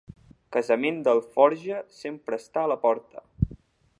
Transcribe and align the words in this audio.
Casament 0.55 0.97
d'alforja 1.07 1.83
sempre 1.99 2.41
està 2.45 2.65
a 2.65 2.75
la 2.75 2.79
porta. 2.87 3.25